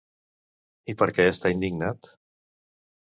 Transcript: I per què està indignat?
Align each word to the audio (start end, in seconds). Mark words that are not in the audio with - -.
I 0.93 0.95
per 1.03 1.09
què 1.19 1.27
està 1.33 1.53
indignat? 1.57 2.13